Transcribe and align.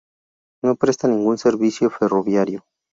No 0.63 0.75
presta 0.77 1.07
ningún 1.07 1.37
servicio 1.37 1.91
ferroviario. 1.91 2.63